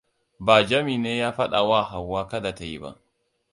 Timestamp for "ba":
0.39-0.63, 2.81-2.91